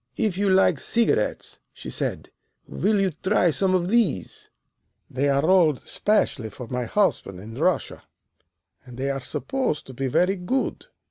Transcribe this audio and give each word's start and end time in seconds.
"'If 0.17 0.35
you 0.35 0.49
like 0.49 0.79
cigarettes,' 0.79 1.59
she 1.71 1.91
said, 1.91 2.31
'will 2.67 2.99
you 2.99 3.11
try 3.11 3.51
some 3.51 3.75
of 3.75 3.87
these? 3.87 4.49
They 5.11 5.29
are 5.29 5.45
rolled 5.45 5.77
especially 5.77 6.49
for 6.49 6.65
my 6.65 6.85
husband 6.85 7.39
in 7.39 7.53
Russia, 7.53 8.01
and 8.83 8.97
they 8.97 9.11
are 9.11 9.21
supposed 9.21 9.85
to 9.85 9.93
be 9.93 10.07
very 10.07 10.37
good. 10.37 10.87